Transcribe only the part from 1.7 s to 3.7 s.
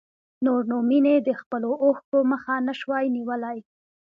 اوښکو مخه نه شوای نيولی.